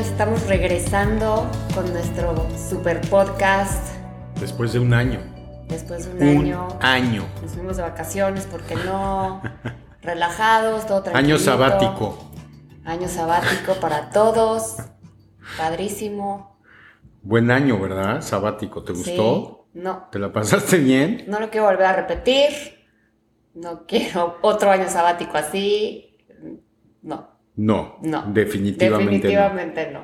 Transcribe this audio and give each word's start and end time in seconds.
Estamos 0.00 0.46
regresando 0.46 1.50
con 1.74 1.90
nuestro 1.92 2.34
super 2.56 3.00
podcast 3.08 3.94
Después 4.40 4.72
de 4.72 4.78
un 4.80 4.92
año. 4.92 5.20
después 5.68 6.04
de 6.06 6.12
un, 6.12 6.28
Un 6.28 6.44
año. 6.44 6.68
año. 6.80 7.24
Nos 7.42 7.52
fuimos 7.52 7.76
de 7.76 7.82
vacaciones, 7.82 8.44
¿por 8.46 8.62
qué 8.62 8.74
no? 8.76 9.40
Relajados, 10.02 10.86
todo 10.86 11.02
tranquilo. 11.02 11.34
Año 11.34 11.38
sabático. 11.38 12.30
Año 12.84 13.08
sabático 13.08 13.74
para 13.80 14.10
todos. 14.10 14.76
Padrísimo. 15.56 16.58
Buen 17.22 17.50
año, 17.50 17.78
¿verdad? 17.80 18.20
Sabático. 18.20 18.82
¿Te 18.84 18.92
gustó? 18.92 19.66
Sí. 19.72 19.80
No, 19.80 20.08
¿Te 20.12 20.18
la 20.18 20.32
pasaste 20.32 20.78
bien? 20.78 21.24
no 21.28 21.40
lo 21.40 21.50
quiero 21.50 21.66
volver 21.66 21.86
a 21.86 21.92
repetir. 21.94 22.50
No 23.54 23.86
quiero 23.86 24.38
otro 24.42 24.70
año 24.70 24.88
sabático 24.88 25.36
así. 25.38 26.16
No, 27.02 27.35
No. 27.56 27.96
no. 28.02 28.22
Definitivamente. 28.32 29.28
no. 29.90 30.00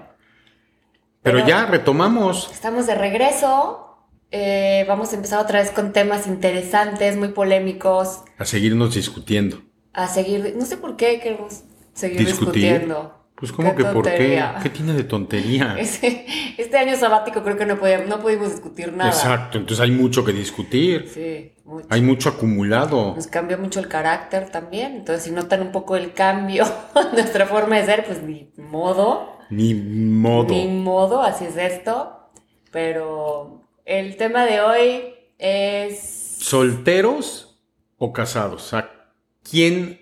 Pero, 1.23 1.39
Pero- 1.39 1.47
ya 1.47 1.67
retomamos. 1.67 2.51
Estamos 2.53 2.87
de 2.87 2.95
regreso. 2.95 3.89
Eh, 4.31 4.85
vamos 4.89 5.13
a 5.13 5.17
empezar 5.17 5.41
otra 5.45 5.61
vez 5.61 5.71
con 5.71 5.93
temas 5.93 6.27
interesantes, 6.27 7.17
muy 7.17 7.29
polémicos. 7.29 8.23
A 8.39 8.45
seguirnos 8.47 8.95
discutiendo. 8.95 9.63
A 9.93 10.09
seguir. 10.09 10.55
No 10.57 10.65
sé 10.65 10.79
por 10.79 10.97
qué 10.97 11.21
queremos 11.21 11.63
seguir 11.93 12.19
Discutir. 12.27 12.63
discutiendo. 12.63 13.22
Pues 13.43 13.51
como 13.51 13.75
que 13.75 13.85
por 13.87 14.05
qué? 14.05 14.41
¿Qué 14.63 14.71
tiene 14.71 14.93
de 14.93 15.03
tontería? 15.03 15.75
Este, 15.83 16.25
este 16.57 16.79
año 16.79 16.97
sabático 16.97 17.43
creo 17.43 17.57
que 17.57 17.67
no, 17.67 17.77
podíamos, 17.77 18.07
no 18.07 18.21
pudimos 18.21 18.53
discutir 18.53 18.93
nada. 18.93 19.11
Exacto. 19.11 19.59
Entonces 19.59 19.83
hay 19.83 19.91
mucho 19.91 20.25
que 20.25 20.33
discutir. 20.33 21.11
Sí, 21.13 21.53
mucho. 21.65 21.89
Hay 21.91 22.03
mucho 22.03 22.29
acumulado. 22.29 23.17
Nos 23.17 23.27
cambió 23.27 23.59
mucho 23.59 23.81
el 23.81 23.89
carácter 23.89 24.51
también. 24.51 24.95
Entonces, 24.95 25.25
si 25.25 25.33
notan 25.33 25.61
un 25.61 25.73
poco 25.73 25.97
el 25.97 26.13
cambio 26.13 26.63
en 26.95 27.15
nuestra 27.15 27.47
forma 27.47 27.79
de 27.79 27.85
ser, 27.85 28.05
pues 28.07 28.23
ni 28.23 28.53
modo. 28.59 29.39
Ni 29.51 29.75
modo. 29.75 30.55
Ni 30.55 30.69
modo, 30.69 31.21
así 31.21 31.47
es 31.47 31.57
esto. 31.57 32.31
Pero 32.71 33.65
el 33.85 34.17
tema 34.17 34.47
de 34.47 34.61
hoy 34.61 35.15
es. 35.39 36.37
¿Solteros 36.39 37.61
o 37.99 38.13
casados? 38.13 38.67
O 38.67 38.69
sea, 38.69 38.89
¿quién 39.43 40.02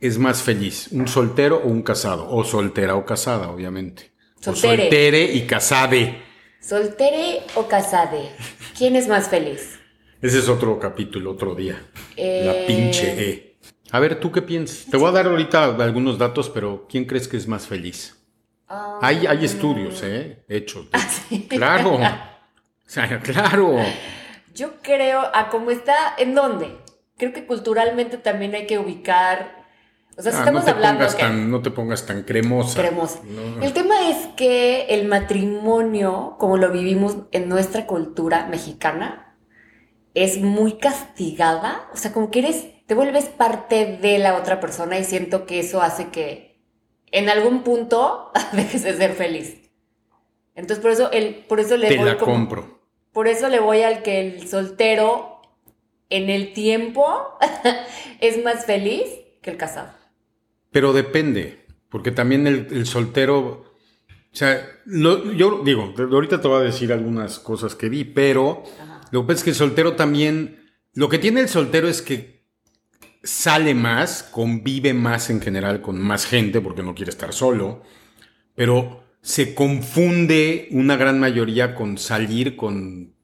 es 0.00 0.18
más 0.18 0.42
feliz? 0.42 0.88
¿Un 0.92 1.08
soltero 1.08 1.58
o 1.64 1.68
un 1.68 1.82
casado? 1.82 2.28
O 2.30 2.44
soltera 2.44 2.96
o 2.96 3.04
casada, 3.04 3.48
obviamente. 3.50 4.12
Soltere. 4.40 4.74
O 4.74 4.76
soltere 4.84 5.24
y 5.32 5.46
casade. 5.46 6.22
¿Soltere 6.60 7.42
o 7.54 7.66
casade? 7.68 8.30
¿Quién 8.76 8.96
es 8.96 9.08
más 9.08 9.28
feliz? 9.28 9.78
Ese 10.20 10.38
es 10.38 10.48
otro 10.48 10.78
capítulo, 10.78 11.32
otro 11.32 11.54
día. 11.54 11.80
Eh, 12.16 12.42
La 12.44 12.66
pinche 12.66 13.30
E. 13.30 13.56
A 13.92 14.00
ver, 14.00 14.18
¿tú 14.18 14.32
qué 14.32 14.42
piensas? 14.42 14.86
Te 14.90 14.96
voy 14.96 15.08
a 15.08 15.12
dar 15.12 15.26
ahorita 15.26 15.64
algunos 15.76 16.18
datos, 16.18 16.50
pero 16.50 16.86
¿quién 16.88 17.04
crees 17.04 17.28
que 17.28 17.36
es 17.36 17.46
más 17.46 17.66
feliz? 17.66 18.16
ah, 18.68 18.98
Hay, 19.02 19.26
hay 19.26 19.44
estudios, 19.44 20.02
¿eh? 20.02 20.44
Hechos. 20.48 20.86
sí. 21.28 21.46
Claro. 21.48 21.98
O 22.86 22.88
sea, 22.88 23.18
claro. 23.18 23.76
Yo 24.54 24.74
creo, 24.80 25.20
a 25.34 25.48
cómo 25.48 25.72
está, 25.72 26.14
¿en 26.18 26.36
dónde? 26.36 26.68
Creo 27.18 27.32
que 27.32 27.44
culturalmente 27.44 28.16
también 28.16 28.54
hay 28.54 28.68
que 28.68 28.78
ubicar. 28.78 29.65
O 30.18 30.22
sea, 30.22 30.32
si 30.32 30.38
Ah, 30.38 30.40
estamos 30.40 30.60
no, 30.62 30.64
te 30.64 30.70
hablando. 30.70 30.98
pongas 31.00 31.14
que- 31.14 31.22
tan, 31.22 31.50
no 31.50 31.62
te 31.62 31.70
pongas 31.70 32.06
tan 32.06 32.22
cremosa. 32.22 32.80
Cremosa. 32.80 33.20
No. 33.24 33.62
El 33.62 33.72
tema 33.74 34.08
es 34.08 34.16
que 34.36 34.86
el 34.86 35.06
matrimonio, 35.08 36.36
como 36.38 36.56
lo 36.56 36.70
vivimos 36.70 37.16
en 37.32 37.48
nuestra 37.48 37.86
cultura 37.86 38.46
mexicana, 38.46 39.36
es 40.14 40.40
muy 40.40 40.78
castigada. 40.78 41.88
O 41.92 41.96
sea, 41.98 42.12
como 42.12 42.30
que 42.30 42.38
eres, 42.38 42.64
te 42.86 42.94
vuelves 42.94 43.26
parte 43.26 43.98
de 44.00 44.18
la 44.18 44.36
otra 44.36 44.58
persona 44.60 44.98
y 44.98 45.04
siento 45.04 45.44
que 45.44 45.60
eso 45.60 45.82
hace 45.82 46.08
que 46.08 46.62
en 47.12 47.28
algún 47.28 47.62
punto 47.62 48.30
dejes 48.52 48.84
de 48.84 48.96
ser 48.96 49.12
feliz. 49.12 49.70
Entonces, 50.54 50.80
por 50.82 50.92
eso, 50.92 51.10
el, 51.12 51.44
por 51.46 51.60
eso 51.60 51.76
le 51.76 51.88
Te 51.88 51.96
voy 51.98 52.06
la 52.06 52.16
como- 52.16 52.32
compro. 52.32 52.80
por 53.12 53.28
eso 53.28 53.48
le 53.50 53.60
voy 53.60 53.82
al 53.82 54.02
que 54.02 54.20
el 54.20 54.48
soltero 54.48 55.42
en 56.08 56.30
el 56.30 56.54
tiempo 56.54 57.04
es 58.20 58.42
más 58.42 58.64
feliz 58.64 59.04
que 59.42 59.50
el 59.50 59.58
casado. 59.58 59.90
Pero 60.76 60.92
depende, 60.92 61.64
porque 61.88 62.10
también 62.10 62.46
el, 62.46 62.66
el 62.70 62.84
soltero, 62.84 63.38
o 63.40 63.66
sea, 64.30 64.60
lo- 64.84 65.32
yo 65.32 65.62
digo, 65.64 65.94
ahorita 65.96 66.38
te 66.38 66.48
voy 66.48 66.60
a 66.60 66.64
decir 66.64 66.92
algunas 66.92 67.38
cosas 67.38 67.74
que 67.74 67.88
vi, 67.88 68.04
pero 68.04 68.62
Ajá. 68.82 69.00
lo 69.10 69.22
que 69.22 69.28
pasa 69.28 69.38
es 69.38 69.44
que 69.44 69.50
el 69.50 69.56
soltero 69.56 69.94
también, 69.96 70.68
lo 70.92 71.08
que 71.08 71.18
tiene 71.18 71.40
el 71.40 71.48
soltero 71.48 71.88
es 71.88 72.02
que 72.02 72.44
sale 73.22 73.72
más, 73.74 74.22
convive 74.24 74.92
más 74.92 75.30
en 75.30 75.40
general 75.40 75.80
con 75.80 75.98
más 75.98 76.26
gente, 76.26 76.60
porque 76.60 76.82
no 76.82 76.94
quiere 76.94 77.08
estar 77.10 77.32
solo, 77.32 77.80
pero 78.54 79.02
se 79.22 79.54
confunde 79.54 80.68
una 80.72 80.96
gran 80.96 81.18
mayoría 81.18 81.74
con 81.74 81.96
salir, 81.96 82.54
con 82.54 83.14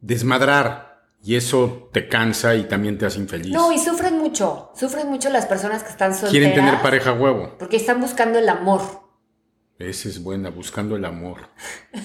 desmadrar, 0.00 0.87
y 1.22 1.36
eso 1.36 1.88
te 1.92 2.08
cansa 2.08 2.54
y 2.54 2.64
también 2.64 2.96
te 2.98 3.06
hace 3.06 3.18
infeliz. 3.18 3.52
No, 3.52 3.72
y 3.72 3.78
sufren 3.78 4.18
mucho. 4.18 4.70
Sufren 4.74 5.08
mucho 5.08 5.30
las 5.30 5.46
personas 5.46 5.82
que 5.82 5.90
están 5.90 6.12
solteras. 6.14 6.30
Quieren 6.32 6.54
tener 6.54 6.80
pareja 6.82 7.12
huevo. 7.12 7.56
Porque 7.58 7.76
están 7.76 8.00
buscando 8.00 8.38
el 8.38 8.48
amor. 8.48 8.80
Esa 9.78 10.08
es 10.08 10.22
buena, 10.22 10.50
buscando 10.50 10.96
el 10.96 11.04
amor. 11.04 11.38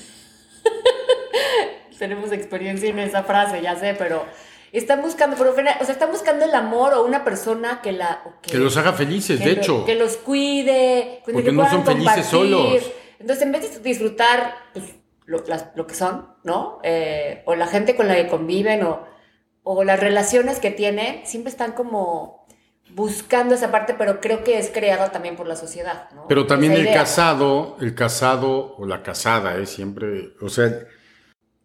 Tenemos 1.99 2.31
experiencia 2.31 2.89
en 2.89 2.99
esa 2.99 3.23
frase, 3.23 3.61
ya 3.61 3.75
sé, 3.77 3.95
pero 3.97 4.25
están 4.73 5.01
buscando, 5.01 5.37
pero, 5.37 5.51
o 5.51 5.55
sea, 5.55 5.93
están 5.93 6.11
buscando 6.11 6.43
el 6.43 6.53
amor 6.53 6.93
o 6.95 7.05
una 7.05 7.23
persona 7.23 7.79
que 7.81 7.93
la 7.93 8.21
Que 8.41 8.57
los 8.57 8.75
haga 8.75 8.91
felices, 8.93 9.39
de 9.39 9.45
lo- 9.45 9.51
hecho. 9.51 9.85
que 9.85 9.95
los 9.95 10.17
cuide, 10.17 11.21
Porque 11.23 11.43
que 11.43 11.51
no 11.53 11.69
son 11.69 11.85
felices 11.85 12.03
compartir. 12.05 12.25
solos. 12.25 12.91
Entonces, 13.19 13.45
en 13.45 13.51
vez 13.53 13.73
de 13.75 13.79
disfrutar 13.89 14.53
pues, 14.73 14.83
lo, 15.25 15.43
las- 15.47 15.67
lo 15.75 15.87
que 15.87 15.95
son, 15.95 16.27
¿no? 16.43 16.79
Eh, 16.83 17.43
o 17.45 17.55
la 17.55 17.67
gente 17.67 17.95
con 17.95 18.07
la 18.07 18.15
que 18.15 18.27
conviven 18.27 18.83
o, 18.83 19.05
o 19.63 19.83
las 19.83 19.99
relaciones 19.99 20.59
que 20.59 20.71
tienen, 20.71 21.25
siempre 21.25 21.49
están 21.51 21.71
como 21.73 22.45
buscando 22.93 23.55
esa 23.55 23.71
parte, 23.71 23.95
pero 23.97 24.19
creo 24.21 24.43
que 24.43 24.59
es 24.59 24.69
creado 24.69 25.09
también 25.11 25.35
por 25.35 25.47
la 25.47 25.55
sociedad, 25.55 26.09
¿no? 26.13 26.27
Pero 26.27 26.45
también 26.45 26.73
el 26.73 26.91
casado, 26.93 27.77
el 27.81 27.95
casado 27.95 28.75
o 28.77 28.85
la 28.85 29.01
casada, 29.01 29.55
es 29.57 29.69
siempre, 29.69 30.33
o 30.41 30.49
sea, 30.49 30.69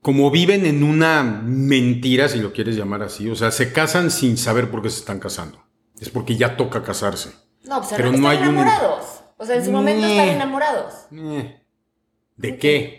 como 0.00 0.30
viven 0.30 0.64
en 0.64 0.82
una 0.84 1.22
mentira, 1.22 2.28
si 2.28 2.38
lo 2.41 2.52
quieres 2.52 2.76
llamar 2.76 3.02
así, 3.02 3.28
o 3.28 3.34
sea, 3.34 3.50
se 3.50 3.72
casan 3.72 4.10
sin 4.10 4.38
saber 4.38 4.70
por 4.70 4.80
qué 4.80 4.88
se 4.91 5.00
están 5.00 5.18
casando. 5.20 5.62
Es 6.00 6.08
porque 6.08 6.36
ya 6.36 6.56
toca 6.56 6.82
casarse. 6.82 7.30
No, 7.64 7.78
pues 7.80 7.92
Pero 7.97 8.08
están 8.08 8.22
no 8.22 8.28
hay 8.28 8.38
un- 8.38 8.44
enamorados. 8.44 9.20
O 9.36 9.44
sea, 9.44 9.56
en 9.56 9.64
su 9.64 9.72
momento 9.72 10.06
están 10.06 10.28
enamorados. 10.28 10.94
Eh, 11.12 11.60
¿De 12.36 12.56
qué? 12.56 12.97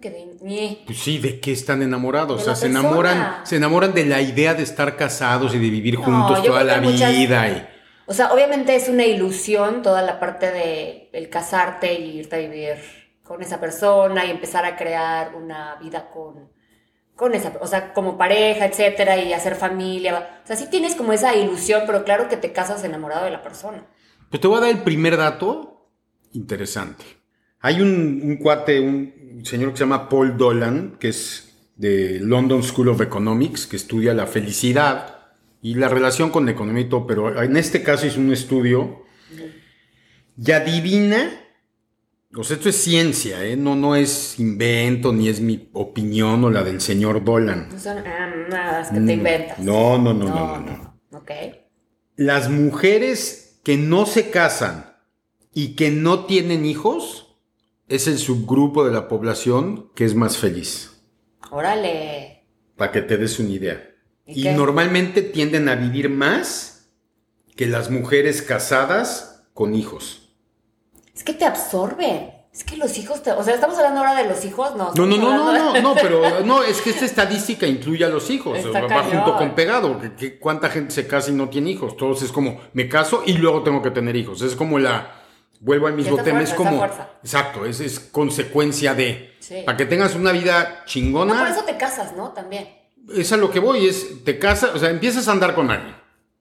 Que 0.00 0.10
de-. 0.10 0.82
Pues 0.86 0.98
sí, 0.98 1.18
¿de 1.18 1.40
qué 1.40 1.52
están 1.52 1.82
enamorados? 1.82 2.40
O 2.42 2.44
sea, 2.44 2.54
se 2.54 2.66
enamoran, 2.66 3.40
se 3.44 3.56
enamoran 3.56 3.92
de 3.94 4.04
la 4.06 4.20
idea 4.20 4.54
de 4.54 4.62
estar 4.62 4.96
casados 4.96 5.54
y 5.54 5.58
de 5.58 5.70
vivir 5.70 5.96
juntos 5.96 6.42
toda 6.42 6.64
la 6.64 6.80
muchas- 6.80 7.12
vida. 7.16 7.48
y- 7.48 7.68
O 8.06 8.14
sea, 8.14 8.32
obviamente 8.32 8.74
es 8.74 8.88
una 8.88 9.04
ilusión 9.04 9.82
toda 9.82 10.00
la 10.02 10.18
parte 10.18 10.50
de 10.50 11.10
el 11.12 11.28
casarte 11.28 11.92
y 12.00 12.18
irte 12.18 12.36
a 12.36 12.38
vivir 12.38 12.76
con 13.22 13.42
esa 13.42 13.60
persona 13.60 14.24
y 14.24 14.30
empezar 14.30 14.64
a 14.64 14.76
crear 14.76 15.34
una 15.34 15.74
vida 15.76 16.08
con, 16.10 16.50
con 17.14 17.34
esa, 17.34 17.52
o 17.60 17.66
sea, 17.66 17.92
como 17.92 18.16
pareja, 18.16 18.64
etcétera, 18.64 19.18
y 19.18 19.34
hacer 19.34 19.56
familia. 19.56 20.40
O 20.42 20.46
sea, 20.46 20.56
sí 20.56 20.66
tienes 20.70 20.94
como 20.94 21.12
esa 21.12 21.34
ilusión, 21.36 21.82
pero 21.86 22.04
claro 22.04 22.28
que 22.28 22.38
te 22.38 22.52
casas 22.52 22.82
enamorado 22.84 23.26
de 23.26 23.30
la 23.32 23.42
persona. 23.42 23.84
Pues 24.30 24.40
te 24.40 24.46
voy 24.48 24.56
a 24.58 24.60
dar 24.62 24.70
el 24.70 24.78
primer 24.82 25.16
dato 25.18 25.90
interesante. 26.32 27.04
Hay 27.60 27.80
un, 27.82 28.20
un 28.24 28.36
cuate, 28.36 28.80
un 28.80 29.12
señor 29.44 29.72
que 29.72 29.78
se 29.78 29.84
llama 29.84 30.08
Paul 30.08 30.36
Dolan, 30.36 30.96
que 30.98 31.08
es 31.08 31.56
de 31.76 32.18
London 32.20 32.62
School 32.62 32.88
of 32.88 33.00
Economics, 33.00 33.66
que 33.66 33.76
estudia 33.76 34.14
la 34.14 34.26
felicidad 34.26 35.18
y 35.62 35.74
la 35.74 35.88
relación 35.88 36.30
con 36.30 36.44
la 36.46 36.52
economía 36.52 36.82
y 36.82 36.88
todo, 36.88 37.06
pero 37.06 37.42
en 37.42 37.56
este 37.56 37.82
caso 37.82 38.06
hizo 38.06 38.20
un 38.20 38.32
estudio 38.32 39.04
y 40.36 40.52
adivina, 40.52 41.30
o 42.36 42.44
sea, 42.44 42.56
esto 42.56 42.68
es 42.68 42.76
ciencia, 42.76 43.44
¿eh? 43.44 43.56
no, 43.56 43.74
no 43.74 43.96
es 43.96 44.38
invento, 44.38 45.12
ni 45.12 45.28
es 45.28 45.40
mi 45.40 45.68
opinión 45.72 46.44
o 46.44 46.50
la 46.50 46.62
del 46.62 46.80
señor 46.80 47.24
Dolan. 47.24 47.68
No 47.72 47.78
son 47.78 47.98
ah, 47.98 48.32
nada 48.48 48.88
que 48.88 49.00
te 49.00 49.12
inventas. 49.12 49.58
Mm, 49.58 49.64
No, 49.64 49.98
no, 49.98 50.14
no, 50.14 50.28
no, 50.28 50.34
no. 50.34 50.60
no. 50.60 50.98
no. 51.10 51.18
Ok. 51.18 51.30
Las 52.16 52.50
mujeres 52.50 53.60
que 53.64 53.76
no 53.76 54.06
se 54.06 54.30
casan 54.30 54.96
y 55.52 55.74
que 55.74 55.90
no 55.90 56.24
tienen 56.26 56.64
hijos 56.64 57.27
es 57.88 58.06
el 58.06 58.18
subgrupo 58.18 58.84
de 58.84 58.92
la 58.92 59.08
población 59.08 59.90
que 59.94 60.04
es 60.04 60.14
más 60.14 60.36
feliz, 60.38 61.02
Órale. 61.50 62.44
para 62.76 62.92
que 62.92 63.02
te 63.02 63.16
des 63.16 63.38
una 63.38 63.50
idea. 63.50 63.84
¿Y 64.26 64.48
normalmente 64.50 65.22
tienden 65.22 65.70
a 65.70 65.74
vivir 65.74 66.10
más 66.10 66.78
que 67.58 67.66
las 67.66 67.90
mujeres 67.90 68.40
casadas 68.40 69.42
con 69.52 69.74
hijos. 69.74 70.30
Es 71.12 71.24
que 71.24 71.34
te 71.34 71.44
absorbe. 71.44 72.46
Es 72.52 72.62
que 72.62 72.76
los 72.76 72.96
hijos 72.96 73.24
te. 73.24 73.32
O 73.32 73.42
sea, 73.42 73.54
estamos 73.54 73.76
hablando 73.76 73.98
ahora 73.98 74.22
de 74.22 74.28
los 74.28 74.44
hijos, 74.44 74.76
no. 74.76 74.92
No, 74.94 75.06
no, 75.06 75.16
no, 75.16 75.52
no, 75.52 75.52
no, 75.52 75.82
no, 75.82 75.94
pero 76.00 76.44
no, 76.44 76.62
es 76.62 76.80
que 76.80 76.90
esta 76.90 77.04
estadística 77.04 77.66
incluye 77.66 78.04
a 78.04 78.08
los 78.08 78.30
hijos, 78.30 78.56
Está 78.58 78.86
va 78.86 79.02
junto 79.02 79.36
con 79.36 79.56
pegado, 79.56 79.98
que, 79.98 80.14
que 80.14 80.38
cuánta 80.38 80.70
gente 80.70 80.92
se 80.92 81.08
casa 81.08 81.32
y 81.32 81.34
no 81.34 81.48
tiene 81.48 81.72
hijos, 81.72 81.96
todos 81.96 82.22
es 82.22 82.30
como, 82.30 82.60
me 82.72 82.88
caso 82.88 83.24
y 83.26 83.32
luego 83.32 83.64
tengo 83.64 83.82
que 83.82 83.90
tener 83.90 84.14
hijos, 84.14 84.40
es 84.42 84.54
como 84.54 84.78
la, 84.78 85.17
vuelvo 85.60 85.86
al 85.86 85.94
mismo 85.94 86.16
tema, 86.22 86.38
fuerza, 86.38 86.52
es 86.52 86.56
como, 86.56 86.84
exacto, 87.22 87.64
es, 87.66 87.80
es 87.80 88.00
consecuencia 88.00 88.94
de, 88.94 89.36
Sí. 89.40 89.62
para 89.64 89.76
que 89.76 89.86
tengas 89.86 90.14
una 90.14 90.32
vida 90.32 90.80
No, 90.80 90.86
chingona, 90.86 91.38
por 91.38 91.48
eso 91.48 91.64
te 91.64 91.76
casas, 91.76 92.14
¿no? 92.16 92.30
También. 92.32 92.68
es 93.14 93.32
a 93.32 93.36
lo 93.36 93.50
que 93.50 93.60
voy, 93.60 93.86
es, 93.86 94.24
te 94.24 94.38
casas, 94.38 94.70
o 94.74 94.78
sea, 94.78 94.90
empiezas 94.90 95.26
a 95.28 95.32
andar 95.32 95.54
con 95.54 95.70
alguien, 95.70 95.94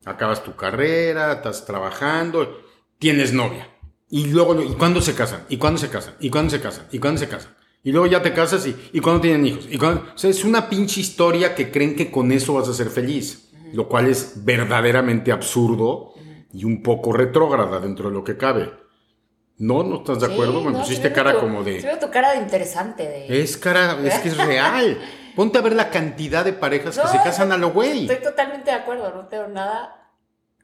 acabas 0.06 0.44
tu 0.44 0.56
carrera, 0.56 1.34
estás 1.34 1.66
trabajando, 1.66 2.60
tienes 3.00 3.31
novia, 3.34 3.69
y 4.10 4.28
luego, 4.28 4.62
¿y 4.62 4.74
cuándo 4.74 5.02
se 5.02 5.14
casan? 5.14 5.46
¿Y 5.50 5.58
cuándo 5.58 5.80
se 5.80 5.90
casan? 5.90 6.16
¿Y 6.20 6.30
cuándo 6.30 6.50
se 6.52 6.62
casan? 6.62 6.88
¿Y 6.92 7.00
cuándo 7.00 7.20
se 7.20 7.28
casan? 7.28 7.56
Y 7.84 7.92
luego 7.92 8.08
ya 8.08 8.22
te 8.22 8.34
casas 8.34 8.66
y, 8.68 8.75
¿y 8.92 9.00
cuándo 9.00 9.22
tienen 9.22 9.46
hijos? 9.46 9.66
¿Y 9.70 9.78
cuándo? 9.78 10.04
O 10.13 10.18
sea, 10.18 10.30
es 10.30 10.44
una 10.44 10.68
pinche 10.68 11.00
historia 11.00 11.56
que 11.56 11.72
creen 11.72 11.96
que 11.96 12.12
con 12.12 12.31
eso 12.31 12.54
vas 12.56 12.68
a 12.68 12.74
ser 12.74 12.90
feliz, 12.90 13.50
lo 13.74 13.88
cual 13.88 14.08
es 14.08 14.44
verdaderamente 14.44 15.31
absurdo 15.31 16.13
y 16.54 16.66
un 16.66 16.81
poco 16.84 17.13
retrógrada 17.13 17.80
dentro 17.80 18.10
de 18.10 18.16
lo 18.16 18.24
que 18.24 18.36
cabe. 18.36 18.72
¿No? 19.59 19.83
¿No 19.83 19.98
estás 19.98 20.19
de 20.19 20.27
Sí, 20.27 20.33
acuerdo? 20.33 20.62
Me 20.63 20.71
no, 20.71 20.80
pusiste 20.80 21.07
sí 21.09 21.13
cara 21.13 21.33
tu- 21.33 21.39
como 21.39 21.63
sí 21.63 21.71
de... 21.71 21.81
veo 21.81 22.00
tu 22.00 22.09
cara 22.12 22.31
de 22.33 22.38
interesante. 22.39 23.04
De... 23.07 23.42
Es 23.42 23.57
cara, 23.57 23.98
es 24.04 24.19
que 24.19 24.30
es 24.30 24.38
real. 24.38 25.00
Ponte 25.36 25.57
a 25.57 25.62
ver 25.62 25.74
la 25.74 25.89
cantidad 25.89 26.44
de 26.45 26.54
parejas 26.54 26.98
que 26.98 27.07
se 27.07 27.18
casan 27.18 27.51
a 27.51 27.57
lo 27.57 27.71
güey. 27.71 28.01
Estoy 28.01 28.24
totalmente 28.24 28.69
de 28.71 28.77
acuerdo, 28.77 29.13
no 29.13 29.27
tengo 29.27 29.48
nada 29.48 30.12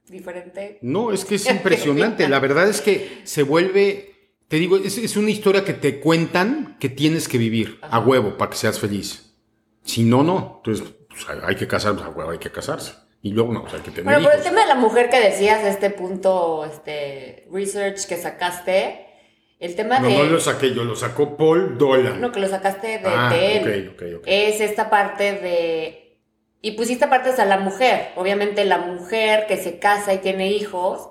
diferente. 0.08 0.80
No, 0.82 1.12
es 1.12 1.26
que 1.26 1.36
es 1.36 1.50
impresionante. 1.50 2.28
La 2.28 2.40
verdad 2.40 2.68
es 2.68 2.82
que 2.82 3.22
se 3.24 3.44
vuelve, 3.44 4.34
te 4.48 4.58
digo, 4.58 4.78
es, 4.78 4.98
es 4.98 5.16
una 5.18 5.30
historia 5.32 5.64
que 5.64 5.74
te 5.74 6.00
cuentan 6.00 6.78
que 6.80 6.90
tienes 6.90 7.28
que 7.28 7.38
vivir 7.38 7.80
a 7.82 8.00
huevo 8.00 8.38
para 8.38 8.52
que 8.52 8.58
seas 8.58 8.80
feliz. 8.80 9.34
Si 9.84 10.04
no, 10.04 10.24
no. 10.24 10.62
Entonces, 10.64 10.94
pues, 11.10 11.28
hay- 11.30 11.40
hay 11.44 11.56
que 11.56 11.68
casarse, 11.68 12.04
a 12.04 12.10
huevo 12.10 12.32
hay 12.32 12.38
que 12.40 12.52
casarse. 12.52 12.94
Y 13.24 13.32
luego, 13.32 13.54
no, 13.54 13.62
pues, 13.62 13.74
hay 13.76 13.80
que 13.80 13.90
tener 13.92 14.04
Bueno, 14.04 14.20
por 14.22 14.34
el 14.34 14.40
hijos. 14.40 14.50
tema 14.50 14.62
de 14.62 14.68
la 14.68 14.76
mujer 14.76 15.10
que 15.10 15.20
decías, 15.20 15.64
este 15.64 15.90
punto, 15.90 16.66
este 16.66 17.48
research 17.52 18.06
que 18.06 18.18
sacaste, 18.18 19.08
el 19.60 19.76
tema 19.76 20.00
No, 20.00 20.10
de. 20.10 20.18
no 20.18 20.24
lo 20.26 20.40
saqué 20.42 20.74
yo, 20.76 20.84
lo 20.84 20.96
sacó 20.96 21.38
Paul 21.38 21.78
Dolan. 21.78 22.20
No, 22.20 22.32
que 22.34 22.42
lo 22.42 22.50
sacaste 22.50 23.00
de, 23.00 23.02
Ah, 23.06 23.30
de 23.34 23.58
él. 23.58 23.90
ok, 23.90 23.96
ok, 23.96 24.08
ok. 24.20 24.24
Es 24.28 24.60
esta 24.60 24.90
parte 24.90 25.24
de. 25.34 26.20
Y 26.62 26.72
pusiste 26.72 27.08
partes 27.08 27.40
a 27.40 27.46
la 27.46 27.58
mujer. 27.60 28.10
Obviamente, 28.18 28.66
la 28.66 28.78
mujer 28.78 29.46
que 29.48 29.56
se 29.58 29.80
casa 29.80 30.14
y 30.14 30.18
tiene 30.20 30.50
hijos 30.52 31.10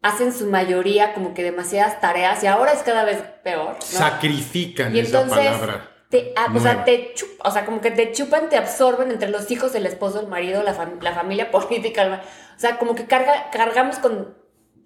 hacen 0.00 0.32
su 0.32 0.46
mayoría 0.46 1.12
como 1.12 1.34
que 1.34 1.42
demasiadas 1.42 2.00
tareas 2.00 2.42
y 2.44 2.46
ahora 2.46 2.72
es 2.72 2.82
cada 2.82 3.04
vez 3.04 3.18
peor. 3.44 3.74
¿no? 3.74 3.80
Sacrifican 3.82 4.94
Y 4.96 5.00
esa 5.00 5.20
entonces, 5.22 5.46
palabra. 5.46 5.90
Te, 6.08 6.32
ah, 6.36 6.52
o 6.54 6.58
sea, 6.60 6.84
te 6.84 7.14
chup- 7.14 7.36
o 7.44 7.50
sea, 7.50 7.64
como 7.66 7.80
que 7.80 7.90
te 7.90 8.12
chupan, 8.12 8.48
te 8.48 8.56
absorben 8.56 9.10
entre 9.10 9.28
los 9.28 9.50
hijos, 9.50 9.74
el 9.74 9.84
esposo, 9.86 10.20
el 10.20 10.26
marido, 10.28 10.62
la, 10.62 10.74
fam- 10.76 11.00
la 11.02 11.12
familia 11.14 11.50
política. 11.52 12.22
o 12.56 12.58
sea, 12.60 12.78
como 12.78 12.94
que 12.94 13.06
carga, 13.06 13.50
cargamos 13.50 13.98
con. 13.98 14.34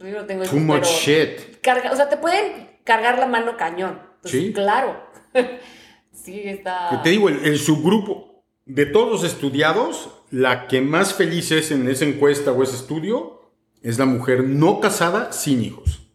Yo 0.00 0.10
no 0.10 0.24
tengo 0.26 0.44
Too 0.44 0.56
much 0.56 0.80
pero 0.80 0.84
shit. 0.92 1.60
carga- 1.62 1.92
o 1.92 1.96
sea, 1.96 2.08
te 2.08 2.16
pueden 2.16 2.70
cargar 2.84 3.18
la 3.18 3.26
mano 3.26 3.56
cañón. 3.56 4.00
Pues, 4.20 4.32
Sí. 4.32 4.52
Claro. 4.52 5.00
sí, 6.12 6.42
está. 6.44 6.88
Que 6.90 6.96
te 6.98 7.08
digo, 7.10 7.28
el, 7.28 7.44
el 7.44 7.58
subgrupo 7.58 8.42
de 8.66 8.86
todos 8.86 9.10
los 9.10 9.24
estudiados, 9.24 10.10
la 10.30 10.66
que 10.66 10.80
más 10.80 11.14
feliz 11.14 11.50
es 11.52 11.70
en 11.70 11.88
esa 11.88 12.04
encuesta 12.04 12.52
o 12.52 12.62
ese 12.62 12.76
estudio 12.76 13.50
es 13.82 13.98
la 13.98 14.06
mujer 14.06 14.44
no 14.44 14.80
casada 14.80 15.32
sin 15.32 15.62
hijos. 15.62 16.08